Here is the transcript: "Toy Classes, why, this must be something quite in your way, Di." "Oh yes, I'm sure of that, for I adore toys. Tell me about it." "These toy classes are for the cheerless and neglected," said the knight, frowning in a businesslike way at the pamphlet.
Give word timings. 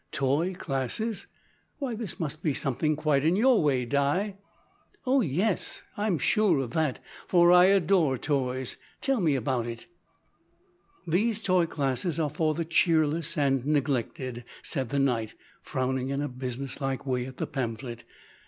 "Toy 0.11 0.55
Classes, 0.55 1.27
why, 1.77 1.93
this 1.93 2.19
must 2.19 2.41
be 2.41 2.55
something 2.55 2.95
quite 2.95 3.23
in 3.23 3.35
your 3.35 3.61
way, 3.61 3.85
Di." 3.85 4.35
"Oh 5.05 5.21
yes, 5.21 5.83
I'm 5.95 6.17
sure 6.17 6.57
of 6.57 6.71
that, 6.71 6.97
for 7.27 7.51
I 7.51 7.65
adore 7.65 8.17
toys. 8.17 8.77
Tell 8.99 9.19
me 9.21 9.35
about 9.35 9.67
it." 9.67 9.85
"These 11.05 11.43
toy 11.43 11.67
classes 11.67 12.19
are 12.19 12.31
for 12.31 12.55
the 12.55 12.65
cheerless 12.65 13.37
and 13.37 13.63
neglected," 13.63 14.43
said 14.63 14.89
the 14.89 14.97
knight, 14.97 15.35
frowning 15.61 16.09
in 16.09 16.23
a 16.23 16.27
businesslike 16.27 17.05
way 17.05 17.27
at 17.27 17.37
the 17.37 17.45
pamphlet. 17.45 18.03